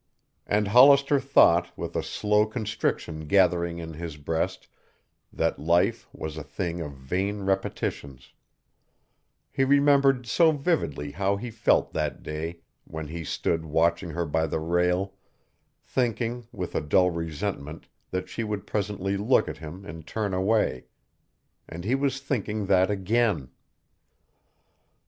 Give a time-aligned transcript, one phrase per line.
[0.47, 4.67] And Hollister thought with a slow constriction gathering in his breast
[5.31, 8.33] that life was a thing of vain repetitions;
[9.51, 14.47] he remembered so vividly how he felt that day when he stood watching her by
[14.47, 15.13] the rail,
[15.83, 20.87] thinking with a dull resentment that she would presently look at him and turn away.
[21.69, 23.51] And he was thinking that again.